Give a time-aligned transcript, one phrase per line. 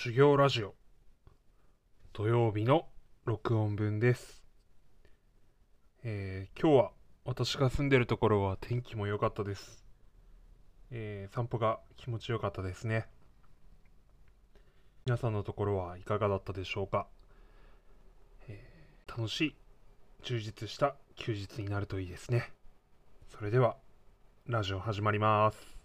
[0.00, 0.76] 修行ラジオ。
[2.12, 2.86] 土曜日の
[3.24, 4.44] 録音分です、
[6.04, 6.90] えー今日は
[7.24, 9.84] 私が住んでるところは天気も良かったです、
[10.92, 13.08] えー散歩が気持ちよかったですね。
[15.04, 17.08] 皆さんのところはいかがだったでしょうか、
[18.46, 19.56] えー楽しい
[20.22, 22.52] 充実した休日になるといいですね。
[23.36, 23.74] それでは
[24.46, 25.77] ラジオ始まります。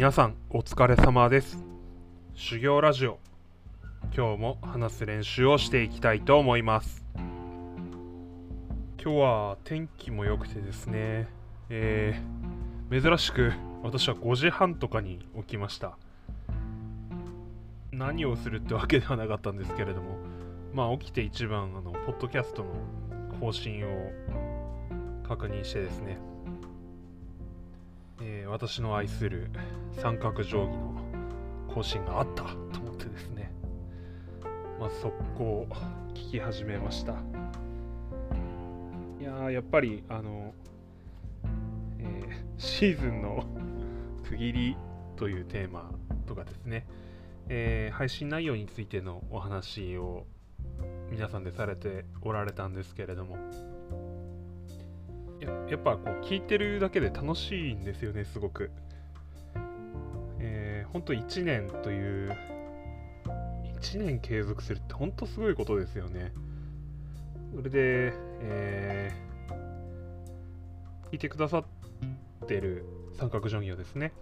[0.00, 1.62] 皆さんお疲れ様です。
[2.34, 3.18] 修行ラジオ。
[4.16, 7.04] 今日も話す練習をしていきたいと思います。
[7.14, 11.28] 今日は天気も良くてですね
[11.68, 15.98] えー、珍しく私は5時半とかに起きました。
[17.92, 20.16] 何をするってわけではなかったんですけれども
[20.72, 22.70] まあ起きて一番あのポッドキャストの
[23.38, 24.10] 更新を
[25.28, 26.29] 確認してですね
[28.50, 29.48] 私の愛する
[30.00, 31.00] 三角定規の
[31.72, 33.52] 更新があったと思ってですね、
[34.78, 35.68] まあ、速攻
[36.14, 37.12] 聞き始めました。
[39.20, 40.52] いやーやっぱりあの、
[41.98, 43.46] えーシーズンの
[44.28, 44.76] 区切り
[45.16, 45.92] というテーマ
[46.26, 46.86] とかですね、
[47.48, 50.26] えー配信内容についてのお話を
[51.10, 53.36] 皆さんでされておられたんですけれども
[55.68, 58.70] やっぱこう聞いてるだけで楽しいんですよねすごく。
[60.38, 62.36] えー、本当1年という
[63.80, 66.32] 1年継続するって本当すごいことですよね。
[67.54, 69.30] それで、えー
[71.10, 71.64] 聞いてくださっ
[72.46, 72.84] てる
[73.18, 74.12] 三角定規をですね、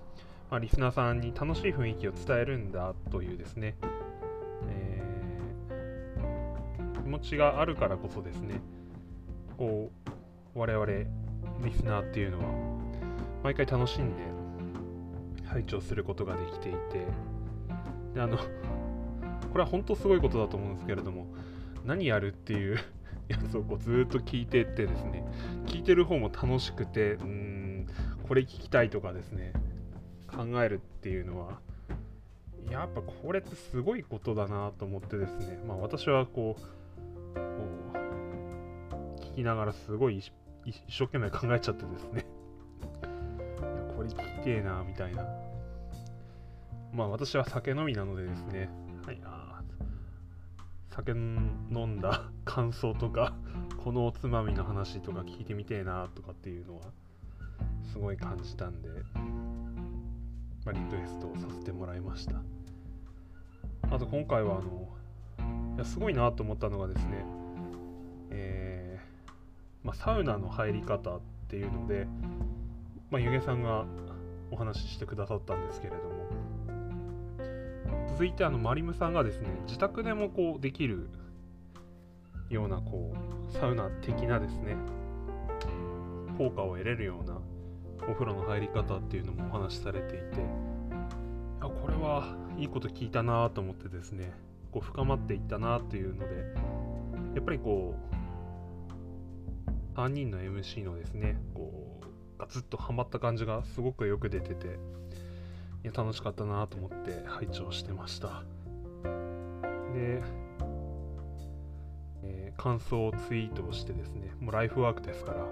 [0.51, 3.77] まあ、リスナーさんに楽しい雰囲気を伝えるんだというですね、
[4.69, 5.09] えー
[7.03, 8.60] 気持ちがあるからこそですね
[9.56, 10.10] こう
[10.59, 12.45] 我々リスナーっていうのは
[13.45, 14.23] 毎回楽しんで
[15.47, 17.07] 拝聴することができていて
[18.15, 18.37] であの
[19.53, 21.29] これは本当すごいことだと思うんですけれども
[21.87, 22.77] 何やるっていう
[23.29, 25.25] やつをこうずっと聞いてってですね
[25.67, 27.87] 聞いてる方も楽しくてうーん
[28.27, 29.53] これ聞きたいとかですね
[30.27, 31.61] 考えるっていうのは
[32.69, 36.63] やっぱこれってすごいことだなと思ってですねまあ私はこう
[37.35, 37.41] こ
[37.95, 40.21] う聞きながらすごい
[40.69, 42.27] 一生懸命考えちゃってですね。
[43.01, 45.25] いやこれ聞きてえなみたいな。
[46.93, 48.69] まあ私は酒飲みなのでですね。
[49.07, 49.62] はいあ
[50.91, 53.33] 酒飲んだ感想とか
[53.83, 56.83] このおつまみの話とか聞いてみてえなとかっていうのは
[57.84, 58.89] すごい感じたんで、
[60.67, 62.43] まあ、リクエストをさせてもらいました。
[63.91, 64.89] あと今回はあの
[65.77, 67.25] いやすごいなと思ったのがですね
[68.31, 68.88] えー
[69.88, 72.06] まあ、サウナの入り方っていうので、
[73.10, 73.87] まあ、ゆげさんが
[74.50, 76.19] お話ししてくださったんですけれども。
[78.10, 81.09] 続いてあのマリムさんがですね自宅でもこうできる
[82.50, 83.15] ようなこ
[83.48, 84.77] うサウナ的なですね
[86.37, 87.38] 効果を得れるような
[88.09, 90.27] お風呂の入り方っていうのもお話しされていて
[91.60, 94.32] あこれはいいこと聞いたなと思ってですね
[94.72, 96.34] こう深まっていったなっていうので
[97.37, 98.18] やっぱりこう
[99.98, 104.66] 3人の MC のですねこうガツッとハマった感じがすごくよく出てて
[105.82, 108.44] いや楽しかったなと思って拝聴してました。
[109.92, 110.22] で、
[112.22, 115.47] えー感想をツイートをしてですねもうライフワークですから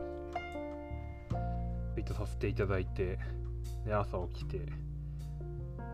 [1.94, 3.20] ツイートさせていただいて
[3.84, 4.58] で朝起きて、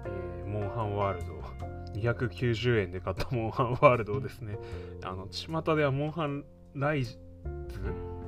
[0.06, 4.58] えーモンハンワールド290円で買ったモンハンワールドをですね
[5.02, 7.18] あの巷ではモンハンライズ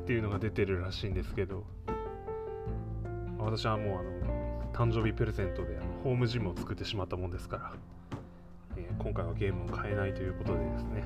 [0.04, 1.64] っていうのが出てるらしいんですけど。
[3.38, 7.72] 私はもうあの誕生日プレゼントでホームジムを作ってしまったもんですから、
[8.76, 11.04] えー今回はゲームを変えないということでですね。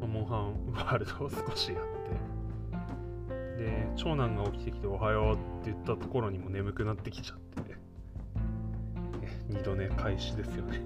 [0.00, 1.82] モンハンワールドを少しやっ
[3.56, 3.62] て。
[3.64, 7.74] で長男が起きてきて「おはよう」って言ったところにも眠くなってきちゃって。
[9.22, 10.80] え二度寝開始ですよね。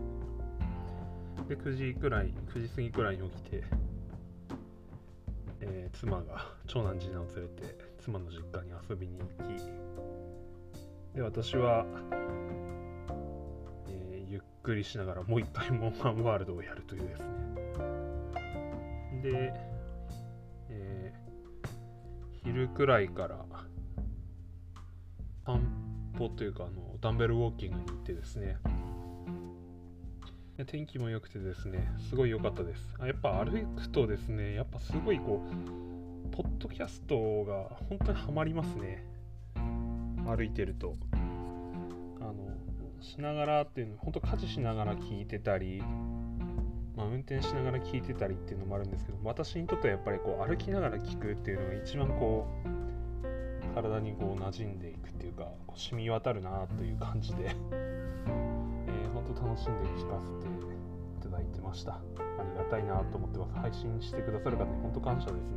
[1.49, 3.65] で9時くらい9時過ぎくらいに起きて
[5.69, 9.87] えー、妻が長男次男を連れて妻の実家に遊びに行き
[11.17, 11.85] で私は、
[13.89, 17.27] えー、ゆっくりしながらもう一回モンハンワールドをやるというですね。
[19.23, 19.53] で、
[20.69, 21.69] えー、
[22.45, 23.45] 昼くらいから
[25.47, 25.61] 散
[26.19, 28.57] 歩というかあのダンベルウォーキングに行ってですね
[30.65, 32.95] 天気も良くてですねすごい良かったです。
[32.99, 39.05] あやっぱ歩くとですねやっぱすごいこうポッドキャストが本当にハマりますね。
[40.27, 40.95] 歩いてると。
[42.21, 42.35] あの
[43.01, 45.83] しながらっていうの本当家事しながら聞いてたり
[46.97, 57.55] まあ、運転しながら聞いてたりっていうのもあるんですけど私にとってはやっぱりこう歩きながら聞くっていうのが一番こう体にこう馴染んでいくっていうかこう染み渡るなという感じで、
[59.27, 60.49] えー、本当楽しんで聞かせてい
[61.23, 61.95] ただいてました。
[61.95, 62.01] あ
[62.43, 63.55] りがたいなと思ってます。
[63.55, 65.57] 配信してくださる方に本当感謝ですね。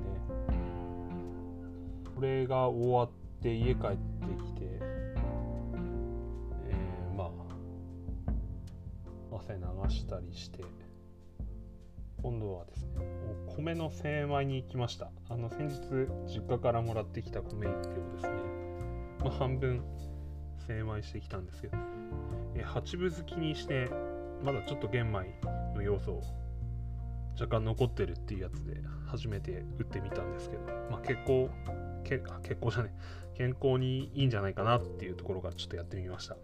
[2.15, 3.09] これが終わっ
[3.41, 3.97] て家帰って
[4.43, 7.29] きて、えー、まあ
[9.37, 10.65] 汗流したりして
[12.21, 12.89] 今度はですね
[13.55, 15.09] 米の精米に行きました。
[15.29, 15.79] あの先日
[16.27, 17.79] 実家からもらってきた米1票
[18.17, 18.29] ですね、
[19.23, 19.81] まあ、半分
[20.67, 21.77] 精米してきたんですけど。
[22.55, 23.89] え八分好きにして
[24.43, 25.25] まだちょっと玄米
[25.75, 26.21] の要素
[27.39, 31.49] 若干残ってるっていうやつで初めて打ってみたんですけど、まあ、結構
[32.03, 32.93] けあ結構じゃね
[33.35, 36.35] 健康にいいんじゃないかなっていうところからちょっとやってみました。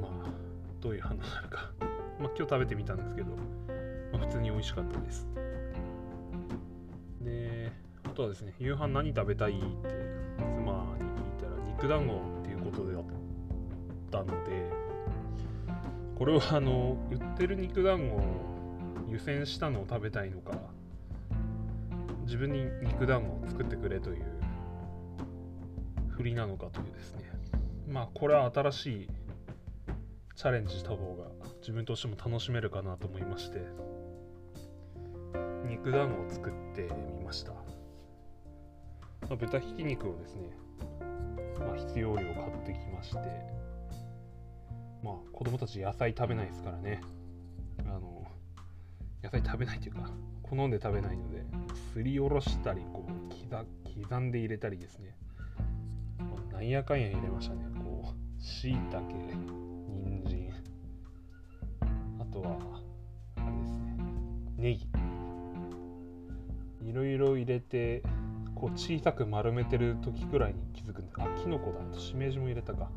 [0.00, 0.32] まあ
[0.80, 1.70] どういう反応になるか。
[2.18, 3.36] まあ今日食べてみたんですけど
[4.12, 5.26] まあ、普通に美味しかったです。
[7.20, 7.72] で
[8.04, 9.88] あとはですね夕飯何食べたいって
[10.56, 13.02] 妻に聞いたら肉団子っていうことであ
[14.08, 14.70] ったので
[16.18, 18.22] これはあの売ってる肉団子を
[19.08, 20.52] 湯煎したのを食べたいのか
[22.24, 24.24] 自分に肉団子を作ってくれという
[26.10, 27.30] 振りなのかというですね。
[27.88, 29.08] まあこれは新しい
[30.34, 31.24] チャレンジした方が
[31.60, 33.62] 自分としても楽しめるかなと思いまして
[35.64, 36.88] 肉団子を作って
[37.18, 37.60] みました、ま
[39.30, 40.50] あ、豚ひき肉をですね、
[41.58, 43.57] まあ、必要量買ってきまして
[45.02, 47.00] まあ子供たち野菜食べないですからね。
[47.80, 48.26] あの
[49.22, 50.10] 野菜食べないというか
[50.42, 51.44] 好んで食べないので
[51.92, 53.12] すりおろしたりこう
[54.06, 55.16] 刻んで入れたりですね、
[56.18, 57.66] まあ、なんやかんや入れましたね。
[57.78, 60.48] こうしいたけ人参
[62.20, 62.56] あとは
[63.36, 63.96] あれですね。
[64.56, 64.88] ネギ。
[66.82, 68.02] いろいろ入れて
[68.54, 71.80] こう小さく丸めてる時くらいに気づくんであキノコだ。
[71.92, 72.90] としめじも入れたか。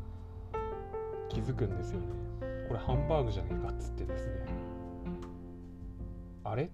[1.32, 2.06] 気づくんですよね。
[2.68, 4.32] これハンバーグじゃねえかっつってですね。
[6.44, 6.70] あれ？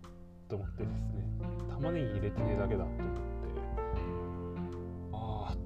[0.49, 1.25] と思ってですね。
[1.71, 3.05] 玉ねぎ入れてねえだけだと思って。
[5.13, 5.57] ああ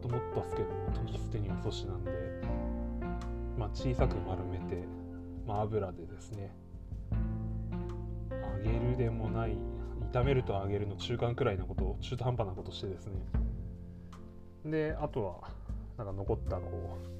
[0.00, 2.10] と思ったっすけども時捨てに遅しなんで。
[3.58, 4.84] まあ小さく丸めて、
[5.46, 6.56] まあ、油でですね。
[7.12, 9.58] 揚げるでもない
[10.12, 13.20] 炒めると揚げるの中間くらいのことを中途半端なことしてですね。
[14.64, 15.48] であとは
[15.98, 16.96] なんか残ったこ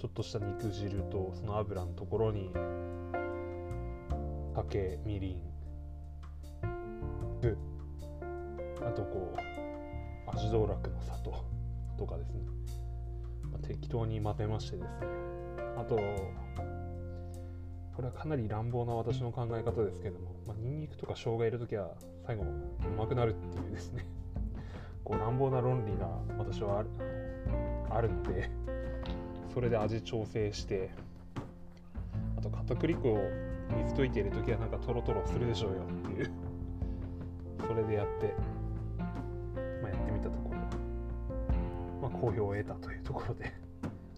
[0.00, 2.50] ちょっとした肉汁とその油のところに
[4.54, 5.42] 酒みりん
[7.42, 7.54] 酢
[8.80, 9.40] あとこう
[10.34, 11.44] 味道楽の砂糖
[11.98, 12.40] とかですね、
[13.52, 15.06] まあ、適当に混ぜましてですね。
[15.76, 15.96] あと
[17.94, 21.90] これはかなり乱暴な私の考え方ですけども、まあ、ニンニクとか生姜入れるときは
[22.26, 22.46] 最後う
[22.96, 24.06] まくなるっていうですね。
[25.04, 26.08] こう乱暴な論理が
[26.38, 26.88] 私はある
[27.90, 28.59] あるので。
[29.52, 30.90] それで味調整して
[32.36, 33.18] あと片栗粉を
[33.76, 36.30] 水溶いているときはなんかトロトロするでしょうよっていう
[37.66, 38.34] それでやって、
[38.96, 43.52] まあ、やってみたところ、まあ、好評を得たというところで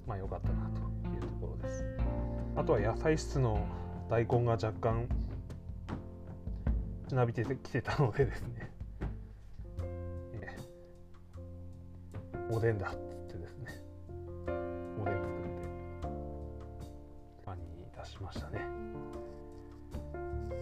[0.07, 0.81] まあ良かったなと
[1.15, 1.85] いうところです。
[2.57, 3.67] あとは野菜室の
[4.11, 5.09] 大根が若干
[7.09, 8.71] しなびてきてたのでですね、
[12.51, 12.93] おでんだ
[18.23, 18.61] ましたね。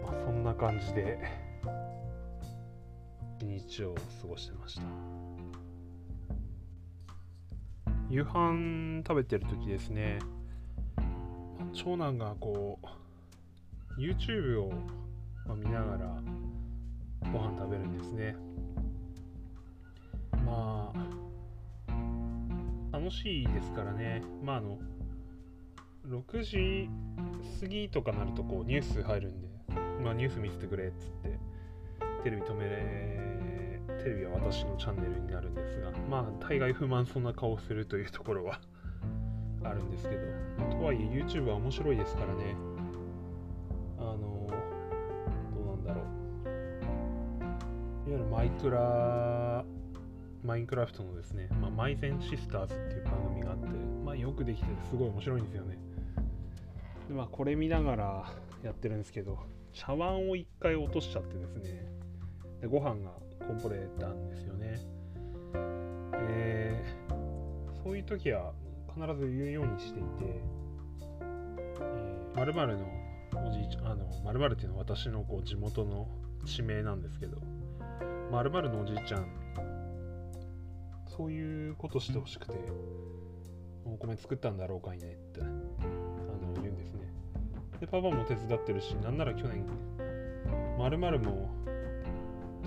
[0.03, 1.51] まあそんな感じで。
[3.41, 4.83] 一日を過ごしてました。
[8.11, 10.19] 夕飯食べてる時ですね。
[11.73, 12.79] 長男がこ
[13.97, 14.73] う YouTube を
[15.57, 16.23] 見ながら
[17.33, 18.37] ご飯食べるんですね。
[20.45, 21.11] まあ
[22.93, 24.23] 楽しいですからね。
[24.43, 24.79] まああの
[26.07, 26.91] 6時
[27.61, 29.49] 過ぎとかなるとこうニュース入るんで、
[30.03, 31.39] まあ、ニュース見せてくれっつって
[32.23, 38.61] テレビ止めれテレビは私のチャンネルになるんですがまあ大概不満そうな顔をするというところは
[39.65, 40.23] あるんですけど、
[40.71, 42.57] とはいえ YouTube は面白いですからね。
[43.99, 44.49] あの、
[45.55, 46.01] どうなんだろ
[48.07, 48.09] う。
[48.09, 49.65] いわゆるマイクラ
[50.43, 53.69] マインクラフトのですね、まあ、マイゼンシスターズっていう番組があって、
[54.05, 55.79] まあ、よくできててすごい面白いんですよね。
[57.11, 58.25] でまあ、これ見ながら
[58.63, 59.37] やってるんですけど、
[59.73, 61.85] 茶碗を一回落としちゃってですね、
[62.61, 63.11] でご飯が
[63.49, 64.79] こぼれたんですよね。
[66.15, 68.53] えー、そういう時は
[68.95, 70.41] 必ず言うようにしていて、
[71.81, 72.87] えー、〇〇の
[73.45, 76.07] おじいちゃん、あの、〇〇っていうのは私のこう地元の
[76.47, 77.39] 地名なんですけど、
[78.31, 79.27] 〇〇のおじいちゃん、
[81.09, 82.55] そういうことしてほしくて、
[83.85, 85.41] お米作ったんだろうかいねって。
[87.81, 89.65] で、パパも手伝ってるし、なんなら去年、
[90.79, 91.49] 〇〇も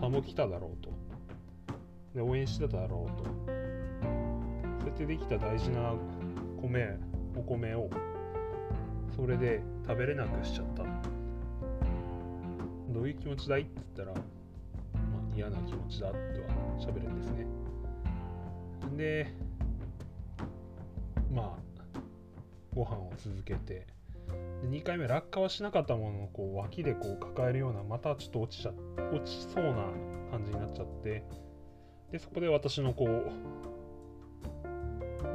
[0.02, 0.92] 田んぼ来ただろうと。
[2.16, 3.24] で、応援してただろうと。
[3.24, 3.30] そ
[4.86, 5.94] うやってできた大事な
[6.60, 6.98] 米、
[7.36, 7.92] お米を、
[9.16, 10.84] それで食べれなくしちゃった。
[12.92, 14.22] どういう気持ちだいって言ったら、ま
[15.32, 16.22] あ、嫌な気持ちだとは
[16.80, 17.46] 喋るんですね。
[18.98, 19.28] で、
[21.32, 22.00] まあ、
[22.74, 23.86] ご飯を続けて、
[24.64, 28.72] で2回目落下はしなかったもののこう脇でこう抱えるようなまたちょっと落ちちゃ
[29.12, 29.88] 落ちそうな
[30.32, 31.24] 感じになっちゃって
[32.12, 33.32] でそこで私のこう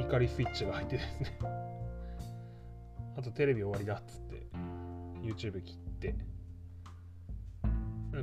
[0.00, 1.38] 怒りスイッチが入ってですね。
[3.18, 4.46] あとテレビ終わりだっつって
[5.20, 6.14] YouTube 切って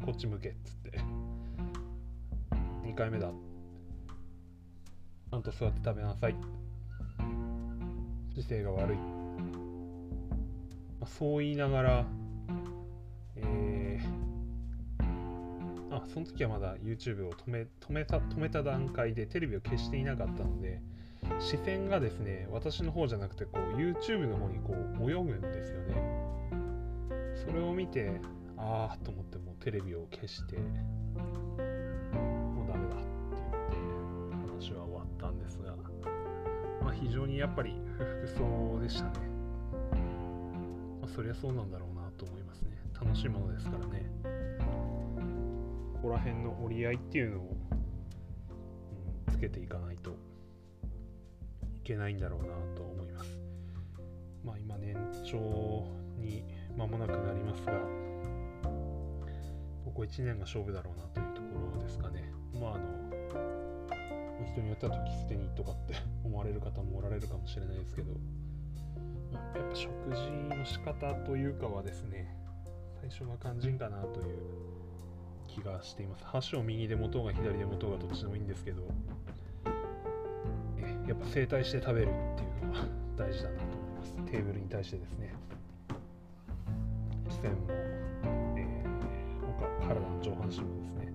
[0.03, 0.99] こっち向けっつって
[2.83, 3.29] 2回目だ。
[5.29, 6.35] ちゃんと座って食べなさい。
[8.35, 8.97] 姿勢が悪い、
[11.05, 12.05] まあ、そう言いながら
[13.35, 20.81] えー、あその時はまだ YouTube を止め止めた止めた段階でテレビを消していなかったので
[21.39, 25.95] 視線がですね私の方じゃなくてこう YouTube の方にこう泳ぐんですよね。
[27.35, 28.19] それを見て
[28.57, 30.63] ああと思ってもうテレビを消しても
[32.65, 33.05] うダメだって
[33.71, 35.75] 言って話は終わったんですが
[36.81, 39.34] まあ非常にやっぱり不服そうでしたね、
[41.05, 44.09] まあ、そりゃそうなんだろうなと思いますね楽しいものですからね
[45.93, 47.55] ここら辺の折り合いっていうのを、
[49.27, 50.09] うん、つけていかないと
[51.75, 53.39] いけないんだろうなと思います。
[54.43, 55.37] まあ今年長
[56.19, 56.43] に
[56.75, 57.73] 間もなくなりますが、
[58.63, 62.31] ここ1年が勝負だろうなというところですかね。
[62.53, 68.11] まああの、人によっては時捨てにとかって思われる方もおられるかもしれないですけど、
[69.55, 72.35] やっぱ食事の仕方というかはですね、
[73.01, 74.37] 最初が肝心かなという
[75.47, 76.25] 気がしています。
[76.25, 78.83] 箸を右で持とうが左で持とうがどっちでもいいんですけど、
[81.07, 84.15] やっぱ正対して食べるっていうのは大事だなと思います。
[84.31, 85.33] テーブルに対してですね。
[87.29, 91.13] 視線も、えー、体の上半身もですね。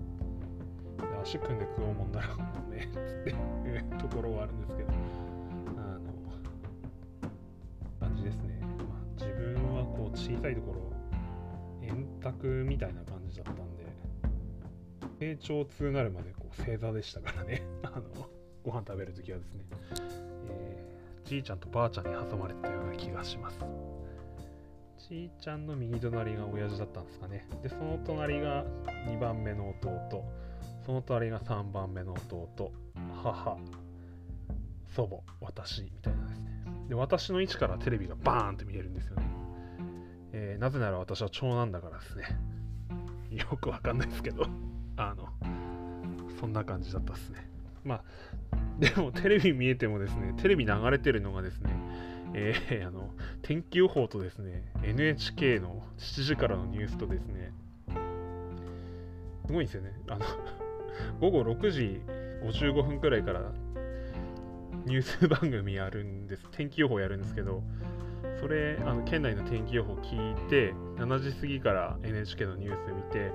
[1.21, 3.29] 足組んで食おうもんならもう ねって
[3.69, 5.30] いうところはあるんですけど。
[10.13, 10.91] 小さいところ
[11.81, 13.85] 円卓みたいな感じだったんで
[15.19, 18.03] 成長痛なるまでこう正座でしたからね あの
[18.63, 19.65] ご飯食べるときはですね、
[20.47, 23.59] えー、じいちゃんとばあちゃんに挟まれてたような気がします。
[25.11, 27.45] じいちゃんの右隣が親父だったんですかね。
[27.61, 28.63] で、その隣が
[29.07, 30.23] 2番目の弟、
[30.85, 32.71] その隣が3番目の弟、
[33.21, 33.57] 母、
[34.95, 36.63] 祖母、私みたいなですね。
[36.87, 39.40] で、私の位置からテレビがバーンって見えるんですよね。
[40.61, 42.23] なぜなら私は長男だからですね。
[43.35, 44.45] よくわかんないですけど、
[44.95, 45.27] あの、
[46.39, 47.49] そんな感じだったっすね。
[47.83, 48.03] まあ、
[48.77, 51.71] でもテレビ見えてもですね、テレビ流れてるのがですね、
[52.35, 53.09] えー、 あの、
[53.41, 57.53] 天気予報とですね、NHK の7時からのニュースとですね、
[59.47, 59.99] すごいんですよね。
[60.09, 60.25] あの、
[61.19, 62.01] 午後6時
[62.43, 63.51] 55分くらいから
[64.85, 66.47] ニュース番組やるんです。
[66.51, 67.63] 天気予報やるんですけど、
[68.41, 73.31] それ、あの県内の天気予報聞いて、7時過ぎから NHK のニュース見て、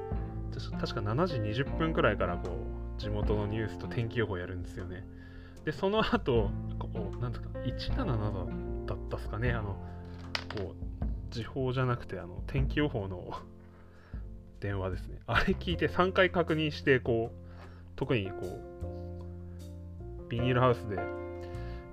[0.80, 5.06] 確か7時20分くらいからこう、地元のニュースと天気予報やるんですよね。
[5.64, 9.76] で、その後、こう、なんですか、177だったっすかね、あの、
[10.56, 10.86] こう、
[11.30, 13.30] 時報じゃなくて、あの、天気予報の
[14.58, 15.20] 電話ですね。
[15.26, 17.46] あれ聞いて3回確認して、こう、
[17.94, 20.96] 特にこう、ビニールハウスで、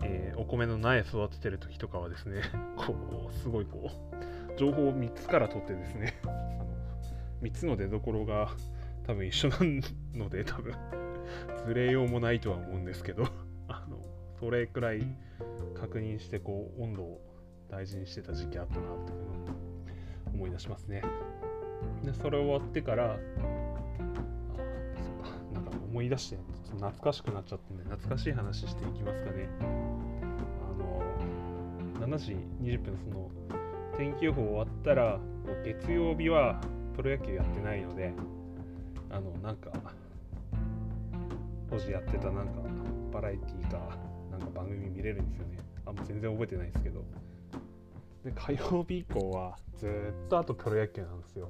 [0.03, 2.41] えー、お米の苗育ててる時とかはですね、
[2.75, 2.95] こ
[3.29, 6.67] う、すごいこう、情報を3つから取ってですね、 あの
[7.41, 8.49] 3つの出どころが
[9.05, 9.57] 多分一緒な
[10.13, 10.73] ので 多分
[11.65, 13.25] ずれようもないとは思うんですけど
[13.67, 13.99] あの
[14.39, 15.15] それくらい
[15.75, 17.21] 確認してこう温度を
[17.69, 19.55] 大事にしてた時期あったなっていうのを
[20.33, 21.01] 思い出しますね。
[22.03, 29.49] でそれ終わってからあそうかなんか思い出してょっと懐かしくなっちゃったんで懐かしい話していきますかね。
[31.99, 33.29] あの7時20分その
[33.97, 35.19] 天気予報終わったら
[35.63, 36.59] 月曜日は
[36.95, 38.13] プロ野球やってないので
[39.09, 39.71] あのなんか
[41.69, 42.51] 当時やってたなんか
[43.11, 43.97] バラエティーか
[44.31, 45.57] なんか番組見れるんですよね。
[45.85, 47.03] あんま全然覚えてないですけど。
[48.23, 49.89] で火曜日以降はずっ
[50.29, 51.49] とあとプロ野球なんですよ。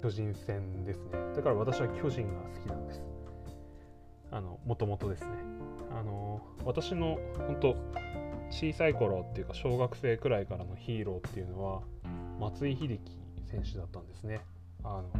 [0.00, 1.10] 巨人戦ですね。
[1.36, 3.09] だから私は巨人が好きなんです。
[4.64, 5.30] もともとですね。
[5.90, 7.76] あの私の本当
[8.50, 11.82] 小さい頃っていうか小学生くらいからのヒーローっていうのは
[12.38, 13.18] 松井秀喜
[13.50, 14.40] 選手だったんですね。
[14.84, 15.10] あの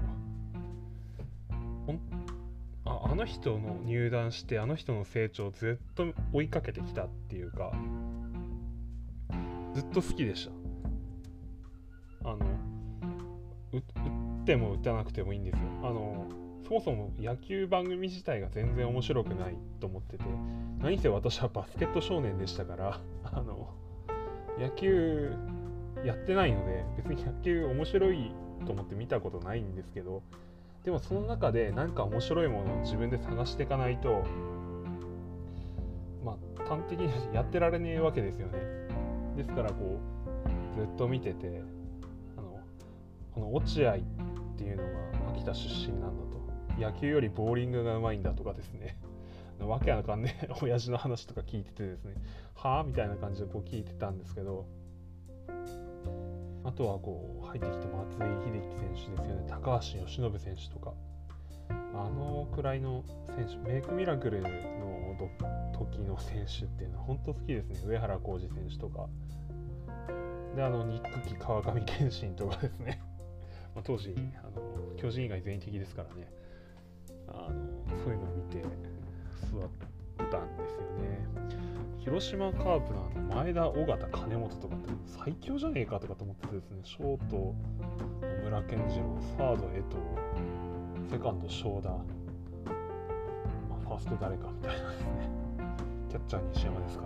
[2.85, 7.73] ああの人の入団してあの人の成長をずっと追いかけてきたっていうか
[9.75, 10.49] ずっと好きでし
[12.23, 12.31] た。
[12.31, 12.39] あの
[13.73, 13.83] 打っ
[14.45, 15.61] ても打たなくてもいいんですよ。
[15.83, 16.27] あの
[16.71, 20.25] そもそも野球番組自体が全然面白くないと思ってて
[20.81, 23.71] 何せ私はバスケット少年でしたから あの
[24.57, 25.33] 野球
[26.05, 28.31] やってないので別に野球面白い
[28.67, 30.23] と思って見たことないんですけど
[30.85, 34.23] でもその中で何か面白いものを自分で探していかないと
[36.25, 38.59] まあ端的にやってられねえわけですよね。
[39.37, 39.99] ですからこ
[40.77, 41.63] うずっと見てて
[42.37, 42.61] あの
[43.35, 43.99] この落合っ
[44.57, 44.89] ていうのが
[45.33, 46.20] 秋田出身なん
[46.81, 48.97] 野球よりボーリングがうまいんだとかですね。
[49.61, 52.15] わけわかんねえ 親父の話とか聞いててですね。
[52.55, 52.85] はあ？
[52.85, 54.67] みたいな感じでこう聞いてたんですけど。
[56.63, 59.47] あとはこう入ってきた松井秀喜選手ですよね。
[59.49, 60.95] 高橋由伸選手とか。
[61.95, 63.57] あのくらいの選手。
[63.71, 64.49] メイクミラクルの
[65.73, 67.81] 時の選手っていうのは本当好きですね。
[67.87, 69.09] 上原浩二選手とか。
[70.55, 73.01] であのニックキ川上健信とかですね。
[73.75, 76.31] ま当時あの巨人以外全員的ですからね。
[77.33, 78.63] あのそういうのを見て
[79.51, 81.31] 座ったんですよね。
[81.99, 87.55] 広島カープのあの前田、尾形、金本とかって最強じゃねえかとかと思ってですね、ショート、
[88.23, 91.97] 野村健次郎、サード、江藤、セカンド、正田、ま
[93.77, 95.07] あ、ファースト誰かみたいなですね、
[96.09, 97.05] キャッチャー西山ですか。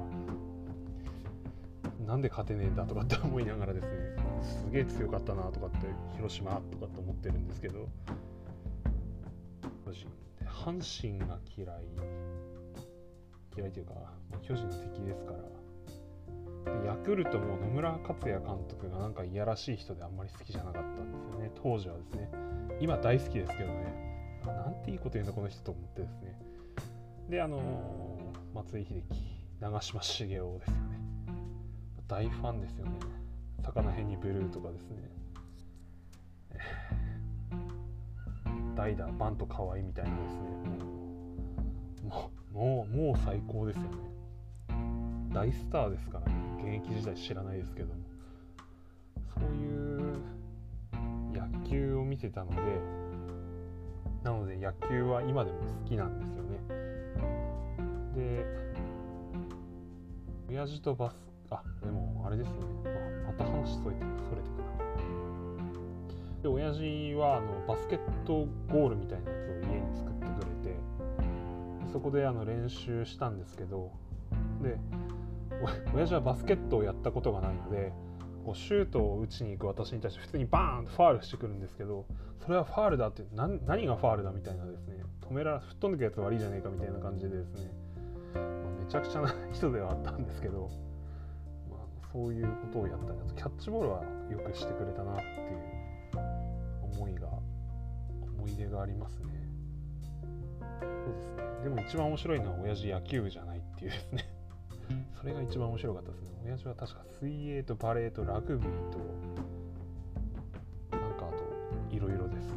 [2.07, 3.91] なんで勝てねえんだとかって思いながらですね、
[4.43, 5.79] すげえ強かったなとかって、
[6.15, 7.89] 広島とかって思ってるんですけど、
[10.45, 11.85] 阪神が嫌い、
[13.57, 13.95] 嫌いというか、
[14.43, 15.39] 巨人の敵ですから
[16.85, 21.51] ヤクルトも野村克也監督がなんかいやらしい人であんまり好きじゃなかったんですよね。
[21.63, 22.31] 当時はですね。
[22.81, 24.41] 今大好きですけどね。
[24.47, 26.39] なんていいこと言うんだこの人と思ってですね。
[27.29, 29.21] であのー、松井秀喜
[29.61, 31.01] 長嶋茂雄ですよね。
[32.09, 32.93] 大ファンですよね。
[33.63, 35.11] 魚辺にブルーとかですね。
[38.75, 40.41] 代打バント可愛いみたいなですね
[42.03, 43.89] もうもうもう最高ですよね。
[45.33, 46.35] 大スターですからね。
[46.59, 47.95] 現役時代知らないですけども。
[49.35, 50.17] そういう
[51.33, 52.57] 野球を見てたので
[54.23, 56.59] なので野球は今でも好きなんですよね。
[58.15, 58.47] で
[60.49, 61.15] 親父とバス
[61.51, 62.91] あでもあれですね、ま
[63.31, 64.84] あ、また話それてそれてくな。
[66.45, 70.77] で親父はあのバスケットゴールみたいなやつを家に作ってくれて
[71.91, 73.91] そこであの練習したんですけど
[74.63, 74.77] で
[75.95, 77.95] 親父はバスケットをやったことがないので
[78.45, 82.05] こうシュートを打ちに行く私に対して普通にバーンとファールしてくるんですけど
[82.45, 85.03] それはファールだって何がファールだみたいなですね。
[85.27, 87.71] 止められ吹っ飛んでくやつ悪いじゃねえかみたいな感じでですね、
[88.35, 88.45] まあ、
[88.85, 90.69] めちゃくちゃな人ではあったんですけど、
[91.71, 93.35] まあ、そういうことをやったりあと。
[93.35, 95.84] キャッチボールはよくしてくれたなっていう。
[96.97, 97.29] 思いが
[98.39, 99.27] 思い出がありますね。
[100.81, 101.43] そうですね。
[101.65, 104.25] でも一番面白いのは親父野球部じゃないっていうですね。
[105.19, 106.29] それが一番面白かったですね。
[106.45, 108.99] 親父は確か水泳とバレーとラグビーと
[110.97, 112.55] なんかあといろいろです。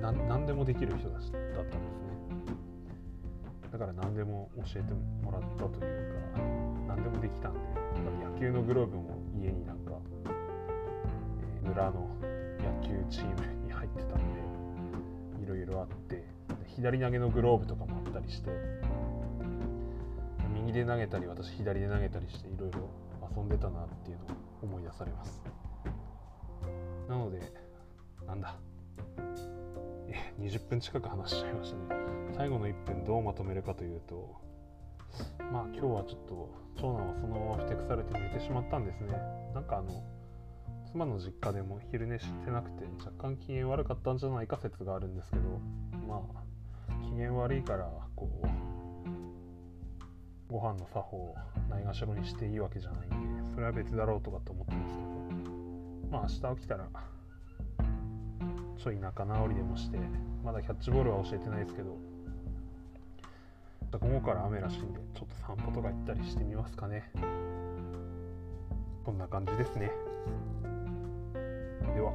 [0.00, 2.10] 何でもできる人だったんですね。
[3.70, 6.40] だから何でも教えてもらったというか
[6.88, 7.60] 何でもできたんで
[8.24, 9.92] 野球のグローブも家になんか、
[10.24, 12.08] えー、村の
[12.58, 13.59] 野球チームに
[13.94, 16.24] ってたんでいろいろあって
[16.74, 18.50] 左投げのグローブとかもあったりして
[20.54, 22.88] 右で投げたり私左で投げたりしていろいろ
[23.36, 24.28] 遊んでたなっていうのを
[24.62, 25.42] 思い出されます。
[27.08, 27.40] なので
[28.26, 28.56] なんだ。
[30.08, 32.00] え20分近く話しちゃいましたね。
[32.36, 34.40] 最後の1分どうまとめるかというと
[35.52, 39.12] まあ今日はちょっと長男はそのままふてくされて寝てしまったんですね。
[39.54, 40.02] なんかあの
[40.92, 45.42] 妻の実家でも昼寝してなくて若干機嫌悪かったんじゃないか説があるんですけど
[46.08, 48.46] まあ機嫌悪いからこう
[50.52, 51.34] ご飯の作法を
[51.68, 55.10] ないがしろにしていいわけじゃないんでそれは別だろうとかと思ってますけど
[56.10, 56.88] まあ明日起きたら
[58.76, 59.98] ちょい仲直りでもして
[60.44, 61.96] まだキャッチボールは教えてないですけど
[63.98, 67.10] 午後から雨らしいんでちょっと散歩とか行ったりしてみますかね。
[69.04, 69.90] こんな感じですね。
[71.94, 72.12] では。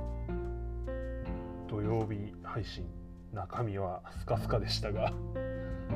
[1.68, 2.86] 土曜日配信
[3.34, 5.12] 中身はスカスカでしたが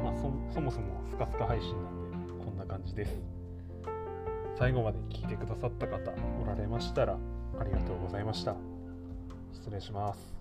[0.04, 3.22] まあそそもそもスカスカ配信なんでこんな感じです。
[4.58, 6.12] 最後まで聞いてくださった方
[6.42, 7.18] おられましたら
[7.60, 8.56] ありがとうございました。
[9.54, 10.39] 失礼します